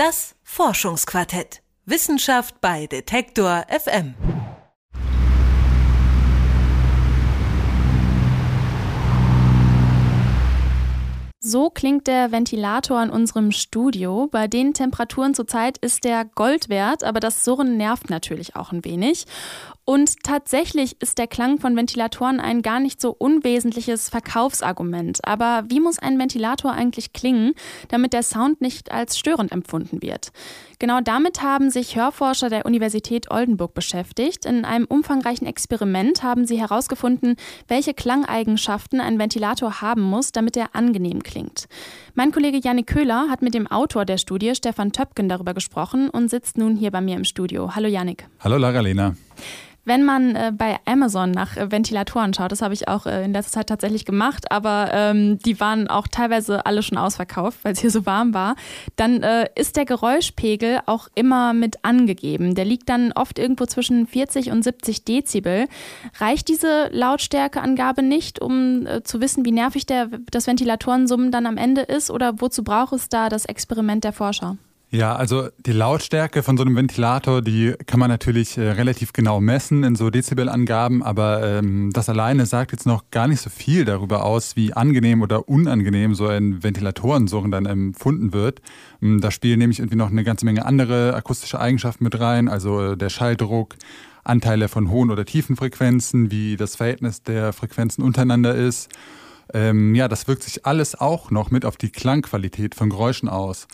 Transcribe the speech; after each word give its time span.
Das 0.00 0.34
Forschungsquartett. 0.44 1.60
Wissenschaft 1.84 2.62
bei 2.62 2.86
Detektor 2.86 3.66
FM. 3.68 4.14
So 11.42 11.68
klingt 11.68 12.06
der 12.06 12.32
Ventilator 12.32 13.02
in 13.02 13.10
unserem 13.10 13.50
Studio. 13.50 14.26
Bei 14.30 14.46
den 14.46 14.72
Temperaturen 14.72 15.34
zurzeit 15.34 15.76
ist 15.78 16.04
der 16.04 16.24
Gold 16.24 16.70
wert, 16.70 17.04
aber 17.04 17.20
das 17.20 17.44
Surren 17.44 17.76
nervt 17.76 18.08
natürlich 18.08 18.56
auch 18.56 18.72
ein 18.72 18.84
wenig. 18.86 19.26
Und 19.90 20.22
tatsächlich 20.22 21.02
ist 21.02 21.18
der 21.18 21.26
Klang 21.26 21.58
von 21.58 21.74
Ventilatoren 21.74 22.38
ein 22.38 22.62
gar 22.62 22.78
nicht 22.78 23.00
so 23.00 23.10
unwesentliches 23.10 24.08
Verkaufsargument. 24.08 25.18
Aber 25.24 25.64
wie 25.66 25.80
muss 25.80 25.98
ein 25.98 26.16
Ventilator 26.16 26.70
eigentlich 26.70 27.12
klingen, 27.12 27.54
damit 27.88 28.12
der 28.12 28.22
Sound 28.22 28.60
nicht 28.60 28.92
als 28.92 29.18
störend 29.18 29.50
empfunden 29.50 30.00
wird? 30.00 30.30
Genau 30.78 31.00
damit 31.00 31.42
haben 31.42 31.70
sich 31.70 31.96
Hörforscher 31.96 32.50
der 32.50 32.66
Universität 32.66 33.32
Oldenburg 33.32 33.74
beschäftigt. 33.74 34.46
In 34.46 34.64
einem 34.64 34.84
umfangreichen 34.84 35.48
Experiment 35.48 36.22
haben 36.22 36.46
sie 36.46 36.60
herausgefunden, 36.60 37.34
welche 37.66 37.92
Klangeigenschaften 37.92 39.00
ein 39.00 39.18
Ventilator 39.18 39.80
haben 39.80 40.02
muss, 40.02 40.30
damit 40.30 40.56
er 40.56 40.76
angenehm 40.76 41.24
klingt. 41.24 41.66
Mein 42.14 42.30
Kollege 42.30 42.60
Janik 42.62 42.86
Köhler 42.86 43.26
hat 43.28 43.42
mit 43.42 43.54
dem 43.54 43.66
Autor 43.66 44.04
der 44.04 44.18
Studie, 44.18 44.54
Stefan 44.54 44.92
Töpken, 44.92 45.28
darüber 45.28 45.52
gesprochen 45.52 46.10
und 46.10 46.30
sitzt 46.30 46.58
nun 46.58 46.76
hier 46.76 46.92
bei 46.92 47.00
mir 47.00 47.16
im 47.16 47.24
Studio. 47.24 47.74
Hallo 47.74 47.88
Janik. 47.88 48.28
Hallo 48.38 48.56
Lara-Lena. 48.56 49.16
Wenn 49.84 50.04
man 50.04 50.36
äh, 50.36 50.52
bei 50.54 50.78
Amazon 50.84 51.30
nach 51.30 51.56
äh, 51.56 51.70
Ventilatoren 51.70 52.34
schaut, 52.34 52.52
das 52.52 52.60
habe 52.60 52.74
ich 52.74 52.88
auch 52.88 53.06
äh, 53.06 53.24
in 53.24 53.32
letzter 53.32 53.52
Zeit 53.52 53.68
tatsächlich 53.68 54.04
gemacht, 54.04 54.50
aber 54.52 54.90
ähm, 54.92 55.38
die 55.38 55.58
waren 55.58 55.88
auch 55.88 56.06
teilweise 56.06 56.66
alle 56.66 56.82
schon 56.82 56.98
ausverkauft, 56.98 57.60
weil 57.62 57.72
es 57.72 57.80
hier 57.80 57.90
so 57.90 58.04
warm 58.04 58.34
war, 58.34 58.56
dann 58.96 59.22
äh, 59.22 59.48
ist 59.54 59.76
der 59.76 59.86
Geräuschpegel 59.86 60.80
auch 60.84 61.08
immer 61.14 61.54
mit 61.54 61.84
angegeben. 61.84 62.54
Der 62.54 62.66
liegt 62.66 62.88
dann 62.88 63.12
oft 63.12 63.38
irgendwo 63.38 63.64
zwischen 63.66 64.06
40 64.06 64.50
und 64.50 64.62
70 64.62 65.04
Dezibel. 65.04 65.66
Reicht 66.18 66.48
diese 66.48 66.88
Lautstärkeangabe 66.92 68.02
nicht, 68.02 68.40
um 68.40 68.86
äh, 68.86 69.02
zu 69.02 69.20
wissen, 69.20 69.44
wie 69.46 69.52
nervig 69.52 69.86
der, 69.86 70.08
das 70.30 70.46
Ventilatorensummen 70.46 71.32
dann 71.32 71.46
am 71.46 71.56
Ende 71.56 71.82
ist 71.82 72.10
oder 72.10 72.40
wozu 72.40 72.64
braucht 72.64 72.92
es 72.92 73.08
da 73.08 73.28
das 73.30 73.46
Experiment 73.46 74.04
der 74.04 74.12
Forscher? 74.12 74.58
Ja, 74.92 75.14
also 75.14 75.50
die 75.56 75.70
Lautstärke 75.70 76.42
von 76.42 76.56
so 76.56 76.64
einem 76.64 76.74
Ventilator, 76.74 77.42
die 77.42 77.74
kann 77.86 78.00
man 78.00 78.10
natürlich 78.10 78.58
äh, 78.58 78.72
relativ 78.72 79.12
genau 79.12 79.40
messen 79.40 79.84
in 79.84 79.94
so 79.94 80.10
Dezibelangaben, 80.10 81.04
aber 81.04 81.44
ähm, 81.44 81.92
das 81.92 82.08
alleine 82.08 82.44
sagt 82.44 82.72
jetzt 82.72 82.86
noch 82.86 83.04
gar 83.12 83.28
nicht 83.28 83.40
so 83.40 83.50
viel 83.50 83.84
darüber 83.84 84.24
aus, 84.24 84.56
wie 84.56 84.72
angenehm 84.72 85.22
oder 85.22 85.48
unangenehm 85.48 86.16
so 86.16 86.26
ein 86.26 86.64
Ventilatorensurren 86.64 87.52
dann 87.52 87.66
empfunden 87.66 88.32
wird. 88.32 88.62
Ähm, 89.00 89.20
da 89.20 89.30
spielen 89.30 89.60
nämlich 89.60 89.78
irgendwie 89.78 89.96
noch 89.96 90.10
eine 90.10 90.24
ganze 90.24 90.44
Menge 90.44 90.66
andere 90.66 91.14
akustische 91.14 91.60
Eigenschaften 91.60 92.02
mit 92.02 92.18
rein, 92.18 92.48
also 92.48 92.80
äh, 92.80 92.96
der 92.96 93.10
Schalldruck, 93.10 93.76
Anteile 94.24 94.66
von 94.66 94.90
hohen 94.90 95.12
oder 95.12 95.24
tiefen 95.24 95.54
Frequenzen, 95.54 96.32
wie 96.32 96.56
das 96.56 96.74
Verhältnis 96.74 97.22
der 97.22 97.52
Frequenzen 97.52 98.02
untereinander 98.02 98.56
ist 98.56 98.88
ähm, 99.52 99.94
ja, 99.94 100.08
das 100.08 100.28
wirkt 100.28 100.42
sich 100.42 100.64
alles 100.66 100.94
auch 100.94 101.30
noch 101.30 101.50
mit 101.50 101.64
auf 101.64 101.76
die 101.76 101.90
Klangqualität 101.90 102.74
von 102.74 102.90
Geräuschen 102.90 103.28
aus. 103.28 103.66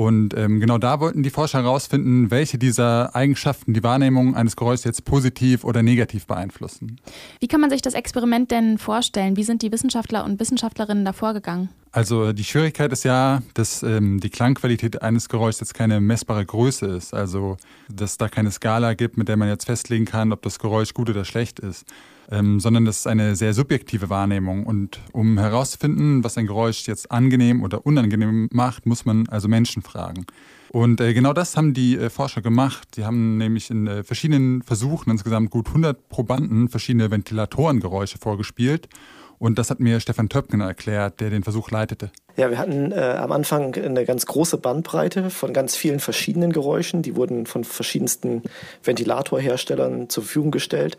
Und 0.00 0.32
ähm, 0.32 0.60
genau 0.60 0.78
da 0.78 0.98
wollten 0.98 1.22
die 1.22 1.28
Forscher 1.28 1.62
herausfinden, 1.62 2.30
welche 2.30 2.56
dieser 2.56 3.14
Eigenschaften 3.14 3.74
die 3.74 3.82
Wahrnehmung 3.82 4.34
eines 4.34 4.56
Geräuschs 4.56 4.84
jetzt 4.84 5.04
positiv 5.04 5.62
oder 5.62 5.82
negativ 5.82 6.26
beeinflussen. 6.26 6.96
Wie 7.38 7.48
kann 7.48 7.60
man 7.60 7.68
sich 7.68 7.82
das 7.82 7.92
Experiment 7.92 8.50
denn 8.50 8.78
vorstellen? 8.78 9.36
Wie 9.36 9.44
sind 9.44 9.60
die 9.60 9.70
Wissenschaftler 9.70 10.24
und 10.24 10.40
Wissenschaftlerinnen 10.40 11.04
da 11.04 11.12
vorgegangen? 11.12 11.68
Also 11.92 12.32
die 12.32 12.44
Schwierigkeit 12.44 12.90
ist 12.92 13.04
ja, 13.04 13.42
dass 13.52 13.82
ähm, 13.82 14.20
die 14.20 14.30
Klangqualität 14.30 15.02
eines 15.02 15.28
Geräuschs 15.28 15.60
jetzt 15.60 15.74
keine 15.74 16.00
messbare 16.00 16.46
Größe 16.46 16.86
ist. 16.86 17.12
Also 17.12 17.58
dass 17.94 18.16
da 18.16 18.30
keine 18.30 18.50
Skala 18.52 18.94
gibt, 18.94 19.18
mit 19.18 19.28
der 19.28 19.36
man 19.36 19.48
jetzt 19.50 19.66
festlegen 19.66 20.06
kann, 20.06 20.32
ob 20.32 20.40
das 20.40 20.58
Geräusch 20.58 20.94
gut 20.94 21.10
oder 21.10 21.26
schlecht 21.26 21.60
ist 21.60 21.84
ähm, 22.30 22.60
sondern 22.60 22.84
das 22.84 22.98
ist 22.98 23.06
eine 23.06 23.34
sehr 23.34 23.54
subjektive 23.54 24.08
Wahrnehmung. 24.08 24.64
Und 24.64 25.00
um 25.12 25.38
herauszufinden, 25.38 26.22
was 26.22 26.38
ein 26.38 26.46
Geräusch 26.46 26.86
jetzt 26.86 27.10
angenehm 27.10 27.62
oder 27.62 27.84
unangenehm 27.84 28.48
macht, 28.52 28.86
muss 28.86 29.04
man 29.04 29.28
also 29.28 29.48
Menschen 29.48 29.82
fragen. 29.90 30.26
Und 30.72 31.00
äh, 31.00 31.12
genau 31.14 31.32
das 31.32 31.56
haben 31.56 31.74
die 31.74 31.96
äh, 31.96 32.10
Forscher 32.10 32.42
gemacht. 32.42 32.88
Sie 32.94 33.04
haben 33.04 33.38
nämlich 33.38 33.70
in 33.70 33.86
äh, 33.88 34.04
verschiedenen 34.04 34.62
Versuchen, 34.62 35.10
insgesamt 35.10 35.50
gut 35.50 35.66
100 35.66 36.08
Probanden, 36.08 36.68
verschiedene 36.68 37.10
Ventilatorengeräusche 37.10 38.18
vorgespielt. 38.18 38.88
Und 39.40 39.58
das 39.58 39.70
hat 39.70 39.80
mir 39.80 39.98
Stefan 40.00 40.28
Töpken 40.28 40.60
erklärt, 40.60 41.20
der 41.20 41.30
den 41.30 41.42
Versuch 41.42 41.70
leitete. 41.70 42.10
Ja, 42.36 42.50
wir 42.50 42.58
hatten 42.58 42.92
äh, 42.92 43.16
am 43.18 43.32
Anfang 43.32 43.74
eine 43.74 44.04
ganz 44.04 44.26
große 44.26 44.58
Bandbreite 44.58 45.30
von 45.30 45.52
ganz 45.52 45.74
vielen 45.74 45.98
verschiedenen 45.98 46.52
Geräuschen. 46.52 47.02
Die 47.02 47.16
wurden 47.16 47.46
von 47.46 47.64
verschiedensten 47.64 48.42
Ventilatorherstellern 48.84 50.10
zur 50.10 50.24
Verfügung 50.24 50.50
gestellt. 50.50 50.98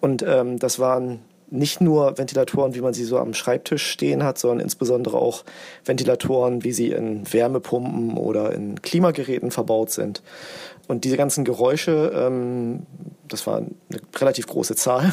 Und 0.00 0.22
ähm, 0.22 0.58
das 0.58 0.78
waren 0.78 1.20
nicht 1.50 1.80
nur 1.80 2.16
Ventilatoren, 2.16 2.74
wie 2.74 2.80
man 2.80 2.94
sie 2.94 3.04
so 3.04 3.18
am 3.18 3.34
Schreibtisch 3.34 3.86
stehen 3.86 4.22
hat, 4.22 4.38
sondern 4.38 4.60
insbesondere 4.60 5.18
auch 5.18 5.44
Ventilatoren, 5.84 6.64
wie 6.64 6.72
sie 6.72 6.90
in 6.90 7.30
Wärmepumpen 7.32 8.16
oder 8.16 8.52
in 8.52 8.80
Klimageräten 8.82 9.50
verbaut 9.50 9.90
sind. 9.90 10.22
Und 10.88 11.04
diese 11.04 11.16
ganzen 11.16 11.44
Geräusche, 11.44 12.12
ähm, 12.14 12.80
das 13.28 13.46
war 13.46 13.58
eine 13.58 14.00
relativ 14.16 14.46
große 14.46 14.74
Zahl, 14.74 15.10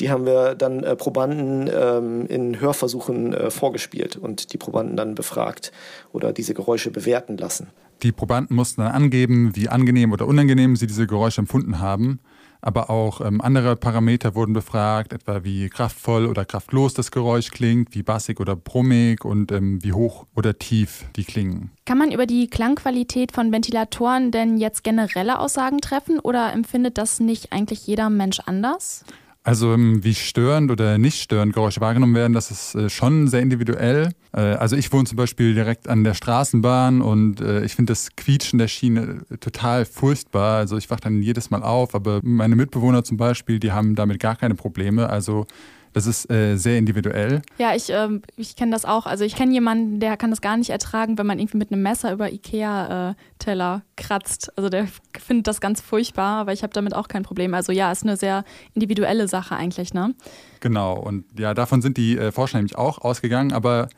die 0.00 0.10
haben 0.10 0.26
wir 0.26 0.54
dann 0.54 0.82
äh, 0.82 0.96
Probanden 0.96 1.70
ähm, 1.74 2.26
in 2.26 2.60
Hörversuchen 2.60 3.32
äh, 3.32 3.50
vorgespielt 3.50 4.16
und 4.16 4.52
die 4.52 4.58
Probanden 4.58 4.96
dann 4.96 5.14
befragt 5.14 5.72
oder 6.12 6.32
diese 6.32 6.52
Geräusche 6.52 6.90
bewerten 6.90 7.36
lassen. 7.36 7.68
Die 8.02 8.12
Probanden 8.12 8.54
mussten 8.54 8.82
dann 8.82 8.92
angeben, 8.92 9.52
wie 9.54 9.68
angenehm 9.68 10.12
oder 10.12 10.26
unangenehm 10.26 10.76
sie 10.76 10.86
diese 10.86 11.06
Geräusche 11.06 11.40
empfunden 11.40 11.78
haben 11.78 12.20
aber 12.64 12.88
auch 12.88 13.20
ähm, 13.20 13.40
andere 13.42 13.76
Parameter 13.76 14.34
wurden 14.34 14.54
befragt, 14.54 15.12
etwa 15.12 15.44
wie 15.44 15.68
kraftvoll 15.68 16.24
oder 16.26 16.46
kraftlos 16.46 16.94
das 16.94 17.10
Geräusch 17.10 17.50
klingt, 17.50 17.94
wie 17.94 18.02
bassig 18.02 18.40
oder 18.40 18.56
brummig 18.56 19.24
und 19.24 19.52
ähm, 19.52 19.84
wie 19.84 19.92
hoch 19.92 20.26
oder 20.34 20.58
tief 20.58 21.04
die 21.16 21.24
klingen. 21.24 21.70
Kann 21.84 21.98
man 21.98 22.10
über 22.10 22.26
die 22.26 22.48
Klangqualität 22.48 23.32
von 23.32 23.52
Ventilatoren 23.52 24.30
denn 24.30 24.56
jetzt 24.56 24.82
generelle 24.82 25.38
Aussagen 25.38 25.78
treffen 25.78 26.18
oder 26.18 26.52
empfindet 26.52 26.96
das 26.96 27.20
nicht 27.20 27.52
eigentlich 27.52 27.86
jeder 27.86 28.08
Mensch 28.08 28.40
anders? 28.40 29.04
Also 29.46 29.74
ähm, 29.74 30.02
wie 30.02 30.14
störend 30.14 30.70
oder 30.70 30.96
nicht 30.96 31.20
störend 31.20 31.52
Geräusche 31.52 31.82
wahrgenommen 31.82 32.14
werden, 32.14 32.32
das 32.32 32.50
ist 32.50 32.74
äh, 32.74 32.88
schon 32.88 33.28
sehr 33.28 33.42
individuell. 33.42 34.08
Äh, 34.32 34.40
also 34.40 34.74
ich 34.74 34.90
wohne 34.90 35.04
zum 35.04 35.16
Beispiel 35.16 35.52
direkt 35.52 35.86
an 35.86 36.02
der 36.02 36.14
Straßenbahn 36.14 37.02
und 37.02 37.42
äh, 37.42 37.62
ich 37.62 37.74
finde 37.74 37.90
das 37.90 38.16
Quietschen 38.16 38.58
der 38.58 38.68
Schiene 38.68 39.26
total 39.40 39.84
furchtbar. 39.84 40.56
Also 40.56 40.78
ich 40.78 40.88
wache 40.88 41.02
dann 41.02 41.20
jedes 41.20 41.50
Mal 41.50 41.62
auf, 41.62 41.94
aber 41.94 42.20
meine 42.22 42.56
Mitbewohner 42.56 43.04
zum 43.04 43.18
Beispiel, 43.18 43.60
die 43.60 43.70
haben 43.70 43.94
damit 43.94 44.18
gar 44.18 44.34
keine 44.34 44.54
Probleme. 44.54 45.10
Also 45.10 45.46
das 45.94 46.06
ist 46.06 46.30
äh, 46.30 46.56
sehr 46.56 46.76
individuell. 46.76 47.40
Ja, 47.56 47.74
ich, 47.74 47.88
ähm, 47.88 48.22
ich 48.36 48.56
kenne 48.56 48.72
das 48.72 48.84
auch. 48.84 49.06
Also 49.06 49.24
ich 49.24 49.36
kenne 49.36 49.52
jemanden, 49.52 50.00
der 50.00 50.16
kann 50.16 50.30
das 50.30 50.40
gar 50.40 50.56
nicht 50.56 50.70
ertragen, 50.70 51.16
wenn 51.16 51.26
man 51.26 51.38
irgendwie 51.38 51.56
mit 51.56 51.72
einem 51.72 51.82
Messer 51.82 52.12
über 52.12 52.30
Ikea-Teller 52.30 53.82
äh, 53.82 54.02
kratzt. 54.02 54.52
Also 54.56 54.68
der 54.68 54.88
findet 55.18 55.46
das 55.46 55.60
ganz 55.60 55.80
furchtbar, 55.80 56.40
aber 56.40 56.52
ich 56.52 56.64
habe 56.64 56.72
damit 56.72 56.94
auch 56.94 57.06
kein 57.06 57.22
Problem. 57.22 57.54
Also 57.54 57.72
ja, 57.72 57.92
ist 57.92 58.02
eine 58.02 58.16
sehr 58.16 58.44
individuelle 58.74 59.28
Sache 59.28 59.54
eigentlich, 59.54 59.94
ne? 59.94 60.14
Genau, 60.60 60.98
und 60.98 61.24
ja, 61.38 61.54
davon 61.54 61.80
sind 61.80 61.96
die 61.96 62.18
äh, 62.18 62.32
Forscher 62.32 62.58
nämlich 62.58 62.76
auch 62.76 62.98
ausgegangen, 62.98 63.52
aber 63.52 63.88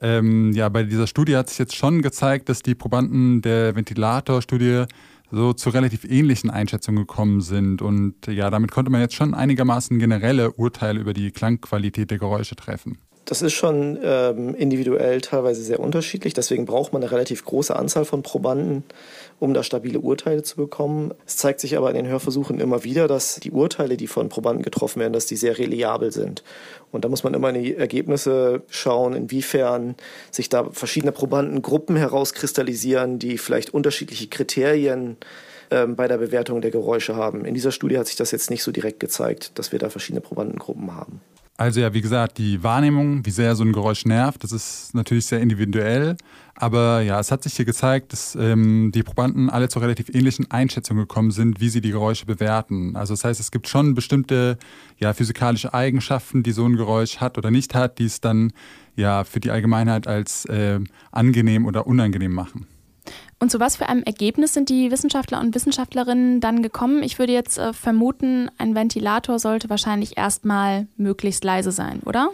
ähm, 0.00 0.52
ja, 0.52 0.68
bei 0.70 0.82
dieser 0.84 1.06
Studie 1.06 1.36
hat 1.36 1.50
sich 1.50 1.58
jetzt 1.58 1.76
schon 1.76 2.00
gezeigt, 2.00 2.48
dass 2.48 2.62
die 2.62 2.74
Probanden 2.74 3.42
der 3.42 3.76
Ventilatorstudie 3.76 4.86
so 5.32 5.54
zu 5.54 5.70
relativ 5.70 6.04
ähnlichen 6.04 6.50
Einschätzungen 6.50 7.06
gekommen 7.06 7.40
sind. 7.40 7.82
Und 7.82 8.26
ja, 8.26 8.50
damit 8.50 8.70
konnte 8.70 8.92
man 8.92 9.00
jetzt 9.00 9.14
schon 9.14 9.34
einigermaßen 9.34 9.98
generelle 9.98 10.52
Urteile 10.52 11.00
über 11.00 11.14
die 11.14 11.30
Klangqualität 11.30 12.10
der 12.10 12.18
Geräusche 12.18 12.54
treffen. 12.54 12.98
Das 13.24 13.40
ist 13.40 13.52
schon 13.52 13.98
ähm, 14.02 14.54
individuell 14.54 15.20
teilweise 15.20 15.62
sehr 15.62 15.78
unterschiedlich. 15.78 16.34
Deswegen 16.34 16.66
braucht 16.66 16.92
man 16.92 17.02
eine 17.02 17.12
relativ 17.12 17.44
große 17.44 17.74
Anzahl 17.74 18.04
von 18.04 18.22
Probanden, 18.22 18.82
um 19.38 19.54
da 19.54 19.62
stabile 19.62 20.00
Urteile 20.00 20.42
zu 20.42 20.56
bekommen. 20.56 21.14
Es 21.24 21.36
zeigt 21.36 21.60
sich 21.60 21.76
aber 21.76 21.88
in 21.90 21.96
den 21.96 22.08
Hörversuchen 22.08 22.58
immer 22.58 22.82
wieder, 22.82 23.06
dass 23.06 23.36
die 23.36 23.52
Urteile, 23.52 23.96
die 23.96 24.08
von 24.08 24.28
Probanden 24.28 24.64
getroffen 24.64 25.00
werden, 25.00 25.12
dass 25.12 25.26
die 25.26 25.36
sehr 25.36 25.56
reliabel 25.56 26.10
sind. 26.10 26.42
Und 26.90 27.04
da 27.04 27.08
muss 27.08 27.22
man 27.22 27.32
immer 27.32 27.50
in 27.50 27.62
die 27.62 27.76
Ergebnisse 27.76 28.62
schauen, 28.68 29.14
inwiefern 29.14 29.94
sich 30.32 30.48
da 30.48 30.70
verschiedene 30.72 31.12
Probandengruppen 31.12 31.94
herauskristallisieren, 31.94 33.20
die 33.20 33.38
vielleicht 33.38 33.72
unterschiedliche 33.72 34.26
Kriterien 34.26 35.16
ähm, 35.70 35.94
bei 35.94 36.08
der 36.08 36.18
Bewertung 36.18 36.60
der 36.60 36.72
Geräusche 36.72 37.14
haben. 37.14 37.44
In 37.44 37.54
dieser 37.54 37.70
Studie 37.70 37.98
hat 37.98 38.08
sich 38.08 38.16
das 38.16 38.32
jetzt 38.32 38.50
nicht 38.50 38.64
so 38.64 38.72
direkt 38.72 38.98
gezeigt, 38.98 39.58
dass 39.60 39.70
wir 39.70 39.78
da 39.78 39.90
verschiedene 39.90 40.20
Probandengruppen 40.20 40.94
haben. 40.94 41.20
Also 41.62 41.80
ja, 41.80 41.94
wie 41.94 42.00
gesagt, 42.00 42.38
die 42.38 42.64
Wahrnehmung, 42.64 43.24
wie 43.24 43.30
sehr 43.30 43.54
so 43.54 43.62
ein 43.62 43.72
Geräusch 43.72 44.04
nervt, 44.04 44.42
das 44.42 44.50
ist 44.50 44.96
natürlich 44.96 45.26
sehr 45.26 45.40
individuell. 45.40 46.16
Aber 46.56 47.02
ja, 47.02 47.20
es 47.20 47.30
hat 47.30 47.44
sich 47.44 47.54
hier 47.54 47.64
gezeigt, 47.64 48.12
dass 48.12 48.34
ähm, 48.34 48.90
die 48.92 49.04
Probanden 49.04 49.48
alle 49.48 49.68
zu 49.68 49.78
relativ 49.78 50.12
ähnlichen 50.12 50.50
Einschätzungen 50.50 51.04
gekommen 51.04 51.30
sind, 51.30 51.60
wie 51.60 51.68
sie 51.68 51.80
die 51.80 51.92
Geräusche 51.92 52.26
bewerten. 52.26 52.96
Also 52.96 53.14
das 53.14 53.22
heißt, 53.22 53.38
es 53.38 53.52
gibt 53.52 53.68
schon 53.68 53.94
bestimmte 53.94 54.58
ja, 54.98 55.12
physikalische 55.14 55.72
Eigenschaften, 55.72 56.42
die 56.42 56.50
so 56.50 56.66
ein 56.66 56.74
Geräusch 56.74 57.18
hat 57.18 57.38
oder 57.38 57.52
nicht 57.52 57.76
hat, 57.76 58.00
die 58.00 58.06
es 58.06 58.20
dann 58.20 58.52
ja 58.96 59.22
für 59.22 59.38
die 59.38 59.52
Allgemeinheit 59.52 60.08
als 60.08 60.44
äh, 60.46 60.80
angenehm 61.12 61.64
oder 61.64 61.86
unangenehm 61.86 62.32
machen. 62.32 62.66
Und 63.38 63.50
zu 63.50 63.58
was 63.58 63.76
für 63.76 63.88
einem 63.88 64.02
Ergebnis 64.02 64.54
sind 64.54 64.68
die 64.68 64.90
Wissenschaftler 64.90 65.40
und 65.40 65.54
Wissenschaftlerinnen 65.54 66.40
dann 66.40 66.62
gekommen? 66.62 67.02
Ich 67.02 67.18
würde 67.18 67.32
jetzt 67.32 67.58
äh, 67.58 67.72
vermuten, 67.72 68.50
ein 68.58 68.74
Ventilator 68.74 69.38
sollte 69.38 69.68
wahrscheinlich 69.68 70.16
erstmal 70.16 70.86
möglichst 70.96 71.42
leise 71.42 71.72
sein, 71.72 72.00
oder? 72.04 72.30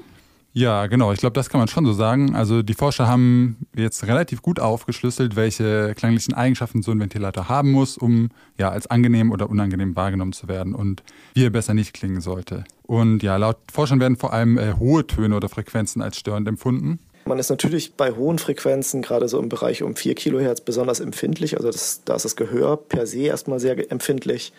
Ja, 0.58 0.86
genau. 0.86 1.12
Ich 1.12 1.20
glaube, 1.20 1.34
das 1.34 1.50
kann 1.50 1.60
man 1.60 1.68
schon 1.68 1.86
so 1.86 1.92
sagen. 1.92 2.34
Also 2.34 2.62
die 2.62 2.74
Forscher 2.74 3.06
haben 3.06 3.58
jetzt 3.76 4.06
relativ 4.06 4.42
gut 4.42 4.58
aufgeschlüsselt, 4.58 5.36
welche 5.36 5.94
klanglichen 5.94 6.34
Eigenschaften 6.34 6.82
so 6.82 6.90
ein 6.90 6.98
Ventilator 6.98 7.48
haben 7.48 7.70
muss, 7.70 7.96
um 7.96 8.30
ja 8.58 8.70
als 8.70 8.86
angenehm 8.88 9.30
oder 9.30 9.48
unangenehm 9.50 9.94
wahrgenommen 9.94 10.32
zu 10.32 10.48
werden 10.48 10.74
und 10.74 11.02
wie 11.34 11.44
er 11.44 11.50
besser 11.50 11.74
nicht 11.74 11.92
klingen 11.92 12.20
sollte. 12.20 12.64
Und 12.82 13.22
ja, 13.22 13.36
laut 13.36 13.58
Forschern 13.70 14.00
werden 14.00 14.16
vor 14.16 14.32
allem 14.32 14.58
äh, 14.58 14.72
hohe 14.72 15.06
Töne 15.06 15.36
oder 15.36 15.48
Frequenzen 15.48 16.02
als 16.02 16.18
störend 16.18 16.48
empfunden. 16.48 16.98
Man 17.28 17.38
ist 17.38 17.50
natürlich 17.50 17.92
bei 17.92 18.12
hohen 18.12 18.38
Frequenzen, 18.38 19.02
gerade 19.02 19.28
so 19.28 19.38
im 19.38 19.50
Bereich 19.50 19.82
um 19.82 19.94
4 19.94 20.14
Kilohertz, 20.14 20.62
besonders 20.62 20.98
empfindlich. 20.98 21.58
Also 21.58 21.70
das, 21.70 22.00
da 22.06 22.16
ist 22.16 22.24
das 22.24 22.36
Gehör 22.36 22.78
per 22.78 23.06
se 23.06 23.20
erstmal 23.20 23.60
sehr 23.60 23.92
empfindlich. 23.92 24.54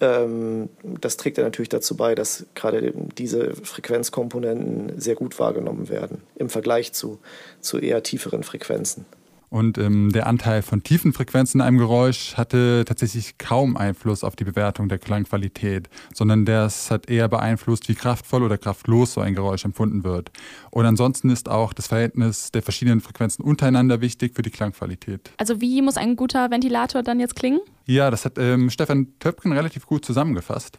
Ähm, 0.00 0.68
das 0.82 1.16
trägt 1.16 1.36
ja 1.36 1.42
natürlich 1.42 1.68
dazu 1.68 1.96
bei, 1.96 2.14
dass 2.14 2.46
gerade 2.54 2.92
diese 3.18 3.54
Frequenzkomponenten 3.56 5.00
sehr 5.00 5.16
gut 5.16 5.38
wahrgenommen 5.40 5.88
werden 5.88 6.22
im 6.36 6.48
Vergleich 6.48 6.92
zu, 6.92 7.18
zu 7.60 7.78
eher 7.78 8.04
tieferen 8.04 8.44
Frequenzen. 8.44 9.04
Und 9.50 9.78
ähm, 9.78 10.12
der 10.12 10.28
Anteil 10.28 10.62
von 10.62 10.84
tiefen 10.84 11.12
Frequenzen 11.12 11.60
in 11.60 11.66
einem 11.66 11.78
Geräusch 11.78 12.36
hatte 12.36 12.84
tatsächlich 12.86 13.36
kaum 13.36 13.76
Einfluss 13.76 14.22
auf 14.22 14.36
die 14.36 14.44
Bewertung 14.44 14.88
der 14.88 14.98
Klangqualität, 14.98 15.90
sondern 16.14 16.44
das 16.44 16.90
hat 16.92 17.10
eher 17.10 17.28
beeinflusst, 17.28 17.88
wie 17.88 17.96
kraftvoll 17.96 18.44
oder 18.44 18.58
kraftlos 18.58 19.12
so 19.14 19.20
ein 19.20 19.34
Geräusch 19.34 19.64
empfunden 19.64 20.04
wird. 20.04 20.30
Und 20.70 20.86
ansonsten 20.86 21.30
ist 21.30 21.48
auch 21.48 21.72
das 21.72 21.88
Verhältnis 21.88 22.52
der 22.52 22.62
verschiedenen 22.62 23.00
Frequenzen 23.00 23.42
untereinander 23.42 24.00
wichtig 24.00 24.36
für 24.36 24.42
die 24.42 24.50
Klangqualität. 24.50 25.32
Also 25.36 25.60
wie 25.60 25.82
muss 25.82 25.96
ein 25.96 26.14
guter 26.14 26.50
Ventilator 26.52 27.02
dann 27.02 27.18
jetzt 27.18 27.34
klingen? 27.34 27.60
Ja, 27.86 28.10
das 28.12 28.24
hat 28.24 28.38
ähm, 28.38 28.70
Stefan 28.70 29.18
Töpken 29.18 29.52
relativ 29.52 29.84
gut 29.84 30.04
zusammengefasst. 30.04 30.78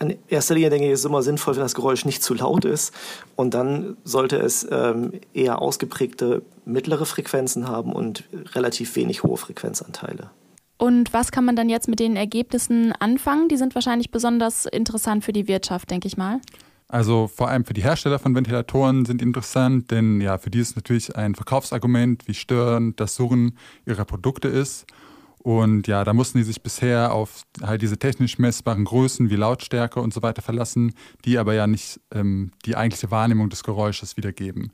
In 0.00 0.16
erster 0.28 0.54
Linie 0.54 0.70
denke 0.70 0.86
ich, 0.86 0.92
ist 0.92 1.00
es 1.00 1.04
immer 1.04 1.22
sinnvoll, 1.22 1.54
wenn 1.54 1.62
das 1.62 1.74
Geräusch 1.74 2.04
nicht 2.04 2.22
zu 2.22 2.34
laut 2.34 2.64
ist. 2.64 2.94
Und 3.36 3.54
dann 3.54 3.96
sollte 4.04 4.36
es 4.36 4.66
ähm, 4.70 5.12
eher 5.34 5.60
ausgeprägte 5.60 6.42
mittlere 6.64 7.06
Frequenzen 7.06 7.68
haben 7.68 7.92
und 7.92 8.24
relativ 8.54 8.94
wenig 8.96 9.22
hohe 9.22 9.36
Frequenzanteile. 9.36 10.30
Und 10.76 11.12
was 11.12 11.32
kann 11.32 11.44
man 11.44 11.56
dann 11.56 11.68
jetzt 11.68 11.88
mit 11.88 11.98
den 11.98 12.14
Ergebnissen 12.14 12.92
anfangen? 12.92 13.48
Die 13.48 13.56
sind 13.56 13.74
wahrscheinlich 13.74 14.12
besonders 14.12 14.64
interessant 14.66 15.24
für 15.24 15.32
die 15.32 15.48
Wirtschaft, 15.48 15.90
denke 15.90 16.06
ich 16.06 16.16
mal. 16.16 16.40
Also 16.86 17.28
vor 17.28 17.48
allem 17.48 17.64
für 17.64 17.74
die 17.74 17.82
Hersteller 17.82 18.18
von 18.18 18.34
Ventilatoren 18.34 19.04
sind 19.04 19.20
interessant, 19.20 19.90
denn 19.90 20.22
ja, 20.22 20.38
für 20.38 20.48
die 20.48 20.60
ist 20.60 20.76
natürlich 20.76 21.14
ein 21.16 21.34
Verkaufsargument, 21.34 22.26
wie 22.26 22.34
störend 22.34 22.98
das 22.98 23.16
Surren 23.16 23.58
ihrer 23.84 24.06
Produkte 24.06 24.48
ist. 24.48 24.86
Und 25.42 25.86
ja, 25.86 26.04
da 26.04 26.12
mussten 26.12 26.38
die 26.38 26.44
sich 26.44 26.62
bisher 26.62 27.12
auf 27.12 27.42
halt 27.62 27.82
diese 27.82 27.98
technisch 27.98 28.38
messbaren 28.38 28.84
Größen 28.84 29.30
wie 29.30 29.36
Lautstärke 29.36 30.00
und 30.00 30.12
so 30.12 30.22
weiter 30.22 30.42
verlassen, 30.42 30.94
die 31.24 31.38
aber 31.38 31.54
ja 31.54 31.66
nicht 31.66 32.00
ähm, 32.12 32.50
die 32.66 32.76
eigentliche 32.76 33.10
Wahrnehmung 33.10 33.48
des 33.48 33.62
Geräusches 33.62 34.16
wiedergeben. 34.16 34.72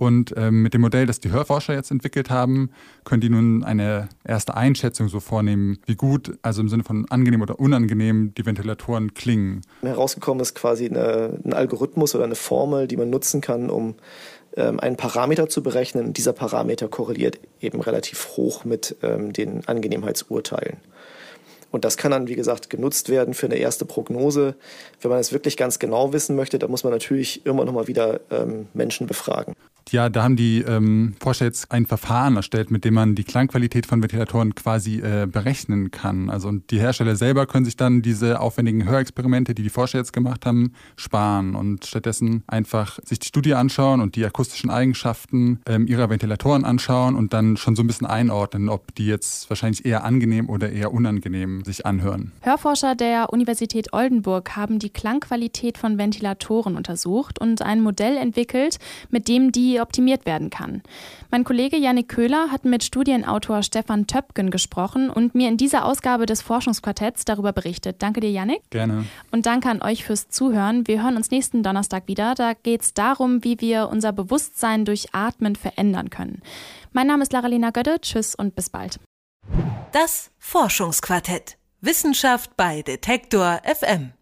Und 0.00 0.32
ähm, 0.38 0.62
mit 0.62 0.72
dem 0.72 0.80
Modell, 0.80 1.04
das 1.04 1.20
die 1.20 1.30
Hörforscher 1.30 1.74
jetzt 1.74 1.90
entwickelt 1.90 2.30
haben, 2.30 2.70
können 3.04 3.20
die 3.20 3.28
nun 3.28 3.62
eine 3.62 4.08
erste 4.24 4.56
Einschätzung 4.56 5.10
so 5.10 5.20
vornehmen, 5.20 5.76
wie 5.84 5.94
gut, 5.94 6.38
also 6.40 6.62
im 6.62 6.70
Sinne 6.70 6.84
von 6.84 7.04
angenehm 7.10 7.42
oder 7.42 7.60
unangenehm, 7.60 8.32
die 8.32 8.46
Ventilatoren 8.46 9.12
klingen. 9.12 9.60
Herausgekommen 9.82 10.40
ist 10.40 10.54
quasi 10.54 10.86
eine, 10.86 11.38
ein 11.44 11.52
Algorithmus 11.52 12.14
oder 12.14 12.24
eine 12.24 12.34
Formel, 12.34 12.88
die 12.88 12.96
man 12.96 13.10
nutzen 13.10 13.42
kann, 13.42 13.68
um 13.68 13.96
einen 14.56 14.96
Parameter 14.96 15.48
zu 15.48 15.62
berechnen. 15.62 16.12
Dieser 16.12 16.32
Parameter 16.32 16.88
korreliert 16.88 17.38
eben 17.60 17.80
relativ 17.80 18.36
hoch 18.36 18.64
mit 18.64 18.96
ähm, 19.02 19.32
den 19.32 19.66
Angenehmheitsurteilen. 19.66 20.78
Und 21.70 21.84
das 21.84 21.96
kann 21.96 22.10
dann, 22.10 22.26
wie 22.26 22.34
gesagt, 22.34 22.68
genutzt 22.68 23.08
werden 23.08 23.34
für 23.34 23.46
eine 23.46 23.56
erste 23.56 23.84
Prognose. 23.84 24.56
Wenn 25.00 25.10
man 25.10 25.20
es 25.20 25.32
wirklich 25.32 25.56
ganz 25.56 25.78
genau 25.78 26.12
wissen 26.12 26.34
möchte, 26.34 26.58
dann 26.58 26.70
muss 26.70 26.84
man 26.84 26.92
natürlich 26.92 27.46
immer 27.46 27.64
noch 27.64 27.72
mal 27.72 27.86
wieder 27.86 28.20
ähm, 28.30 28.66
Menschen 28.74 29.06
befragen. 29.06 29.54
Ja, 29.90 30.08
da 30.08 30.22
haben 30.22 30.36
die 30.36 30.60
ähm, 30.60 31.14
Forscher 31.20 31.46
jetzt 31.46 31.72
ein 31.72 31.86
Verfahren 31.86 32.36
erstellt, 32.36 32.70
mit 32.70 32.84
dem 32.84 32.94
man 32.94 33.14
die 33.14 33.24
Klangqualität 33.24 33.86
von 33.86 34.02
Ventilatoren 34.02 34.54
quasi 34.54 35.00
äh, 35.00 35.26
berechnen 35.30 35.90
kann. 35.90 36.30
Also 36.30 36.48
und 36.48 36.70
die 36.70 36.80
Hersteller 36.80 37.16
selber 37.16 37.46
können 37.46 37.64
sich 37.64 37.76
dann 37.76 38.02
diese 38.02 38.40
aufwendigen 38.40 38.88
Hörexperimente, 38.88 39.54
die 39.54 39.62
die 39.62 39.70
Forscher 39.70 39.98
jetzt 39.98 40.12
gemacht 40.12 40.46
haben, 40.46 40.72
sparen 40.96 41.54
und 41.54 41.86
stattdessen 41.86 42.44
einfach 42.46 42.98
sich 43.04 43.18
die 43.18 43.26
Studie 43.26 43.54
anschauen 43.54 44.00
und 44.00 44.16
die 44.16 44.24
akustischen 44.24 44.70
Eigenschaften 44.70 45.60
ähm, 45.66 45.86
ihrer 45.86 46.10
Ventilatoren 46.10 46.64
anschauen 46.64 47.16
und 47.16 47.32
dann 47.32 47.56
schon 47.56 47.76
so 47.76 47.82
ein 47.82 47.86
bisschen 47.86 48.06
einordnen, 48.06 48.68
ob 48.68 48.94
die 48.94 49.06
jetzt 49.06 49.50
wahrscheinlich 49.50 49.84
eher 49.84 50.04
angenehm 50.04 50.48
oder 50.48 50.70
eher 50.70 50.92
unangenehm 50.92 51.64
sich 51.64 51.86
anhören. 51.86 52.32
Hörforscher 52.42 52.94
der 52.94 53.32
Universität 53.32 53.92
Oldenburg 53.92 54.56
haben 54.56 54.78
die 54.78 54.90
Klangqualität 54.90 55.78
von 55.78 55.98
Ventilatoren 55.98 56.76
untersucht 56.76 57.40
und 57.40 57.62
ein 57.62 57.80
Modell 57.80 58.16
entwickelt, 58.16 58.78
mit 59.10 59.28
dem 59.28 59.52
die 59.52 59.69
optimiert 59.78 60.26
werden 60.26 60.50
kann. 60.50 60.82
Mein 61.30 61.44
Kollege 61.44 61.76
Janik 61.76 62.08
Köhler 62.08 62.50
hat 62.50 62.64
mit 62.64 62.82
Studienautor 62.82 63.62
Stefan 63.62 64.06
Töpken 64.06 64.50
gesprochen 64.50 65.10
und 65.10 65.34
mir 65.34 65.48
in 65.48 65.56
dieser 65.56 65.84
Ausgabe 65.84 66.26
des 66.26 66.42
Forschungsquartetts 66.42 67.24
darüber 67.24 67.52
berichtet. 67.52 68.02
Danke 68.02 68.20
dir, 68.20 68.30
Janik. 68.30 68.62
Gerne. 68.70 69.04
Und 69.30 69.46
danke 69.46 69.68
an 69.68 69.82
euch 69.82 70.04
fürs 70.04 70.28
Zuhören. 70.28 70.88
Wir 70.88 71.02
hören 71.02 71.16
uns 71.16 71.30
nächsten 71.30 71.62
Donnerstag 71.62 72.08
wieder. 72.08 72.34
Da 72.34 72.54
geht 72.54 72.82
es 72.82 72.94
darum, 72.94 73.44
wie 73.44 73.60
wir 73.60 73.88
unser 73.88 74.12
Bewusstsein 74.12 74.84
durch 74.84 75.14
Atmen 75.14 75.54
verändern 75.54 76.10
können. 76.10 76.42
Mein 76.92 77.06
Name 77.06 77.22
ist 77.22 77.32
Laralina 77.32 77.70
Götte. 77.70 78.00
Tschüss 78.00 78.34
und 78.34 78.56
bis 78.56 78.70
bald. 78.70 78.98
Das 79.92 80.30
Forschungsquartett. 80.38 81.56
Wissenschaft 81.80 82.56
bei 82.56 82.82
Detektor 82.82 83.60
FM. 83.64 84.12